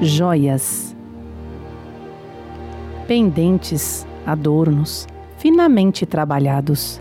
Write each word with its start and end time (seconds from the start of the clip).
joias, 0.00 0.96
pendentes, 3.08 4.06
adornos, 4.24 5.08
finamente 5.38 6.06
trabalhados, 6.06 7.00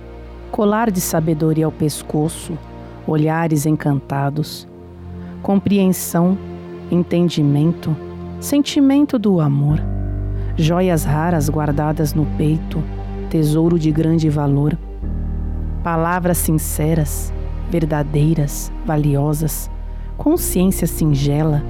colar 0.52 0.90
de 0.90 1.00
sabedoria 1.00 1.66
ao 1.66 1.72
pescoço, 1.72 2.58
olhares 3.06 3.68
encantados, 3.68 4.68
compreensão, 5.44 6.38
entendimento, 6.90 7.96
sentimento 8.40 9.20
do 9.20 9.40
amor, 9.40 9.80
joias 10.56 11.04
raras 11.04 11.50
guardadas 11.50 12.16
no 12.16 12.26
peito, 12.38 12.84
tesouro 13.30 13.78
de 13.78 13.92
grande 13.92 14.28
valor, 14.28 14.76
palavras 15.84 16.40
sinceras, 16.40 17.32
verdadeiras, 17.70 18.72
valiosas, 18.86 19.70
consciência 20.18 20.88
singela, 20.88 21.64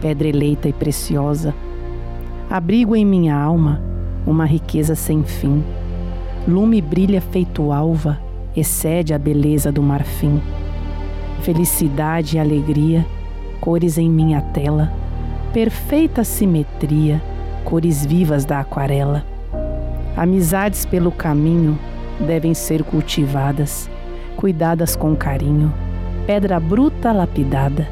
pedra 0.00 0.28
eleita 0.28 0.68
e 0.68 0.72
preciosa. 0.72 1.54
Abrigo 2.48 2.96
em 2.96 3.04
minha 3.04 3.36
alma 3.36 3.80
uma 4.26 4.44
riqueza 4.44 4.94
sem 4.94 5.22
fim. 5.22 5.62
Lume 6.46 6.80
brilha 6.80 7.20
feito 7.20 7.72
alva, 7.72 8.18
excede 8.56 9.14
a 9.14 9.18
beleza 9.18 9.70
do 9.70 9.82
marfim. 9.82 10.40
Felicidade 11.42 12.36
e 12.36 12.40
alegria, 12.40 13.06
cores 13.60 13.98
em 13.98 14.10
minha 14.10 14.40
tela, 14.40 14.92
perfeita 15.52 16.24
simetria, 16.24 17.20
cores 17.64 18.04
vivas 18.04 18.44
da 18.44 18.60
aquarela. 18.60 19.24
Amizades 20.16 20.84
pelo 20.84 21.10
caminho 21.10 21.78
devem 22.26 22.52
ser 22.52 22.82
cultivadas, 22.82 23.88
cuidadas 24.36 24.94
com 24.94 25.16
carinho, 25.16 25.72
pedra 26.26 26.60
bruta 26.60 27.12
lapidada, 27.12 27.88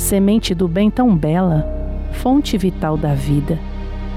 semente 0.00 0.54
do 0.54 0.66
bem 0.66 0.90
tão 0.90 1.14
bela, 1.14 1.64
fonte 2.12 2.56
vital 2.56 2.96
da 2.96 3.14
vida, 3.14 3.58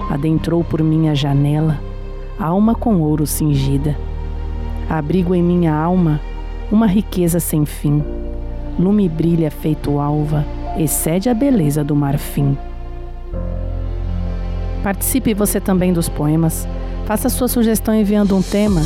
adentrou 0.10 0.64
por 0.64 0.82
minha 0.82 1.14
janela, 1.14 1.80
alma 2.40 2.74
com 2.74 3.02
ouro 3.02 3.28
cingida. 3.28 3.96
Abrigo 4.90 5.36
em 5.36 5.44
minha 5.44 5.76
alma 5.76 6.22
uma 6.72 6.88
riqueza 6.88 7.40
sem 7.40 7.66
fim, 7.66 8.02
lume 8.80 9.10
brilha 9.10 9.52
feito 9.52 10.00
alva, 10.00 10.46
excede 10.78 11.30
a 11.30 11.34
beleza 11.34 11.84
do 11.84 11.96
marfim. 11.96 12.58
Participe 14.82 15.34
você 15.34 15.60
também 15.60 15.94
dos 15.94 16.10
poemas. 16.10 16.68
Faça 17.06 17.30
sua 17.30 17.48
sugestão 17.48 17.94
enviando 17.94 18.36
um 18.36 18.42
tema. 18.42 18.82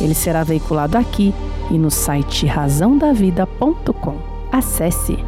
Ele 0.00 0.14
será 0.14 0.42
veiculado 0.42 0.96
aqui 0.96 1.34
e 1.70 1.78
no 1.78 1.90
site 1.90 2.46
razãodavida.com. 2.46 4.16
Acesse 4.50 5.18